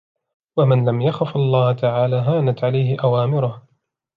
وَمَنْ 0.57 0.89
لَمْ 0.89 1.01
يَخَفْ 1.01 1.35
اللَّهَ 1.35 1.73
تَعَالَى 1.73 2.15
هَانَتْ 2.15 2.63
عَلَيْهِ 2.63 2.97
أَوَامِرُهُ 3.03 3.61